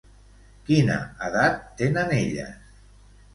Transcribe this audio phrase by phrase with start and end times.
[0.69, 0.95] Quina
[1.27, 2.73] edat tenen elles?